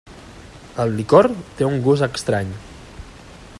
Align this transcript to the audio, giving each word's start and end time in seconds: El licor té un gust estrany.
El 0.83 0.93
licor 1.01 1.29
té 1.59 1.69
un 1.69 1.77
gust 1.89 2.07
estrany. 2.09 2.53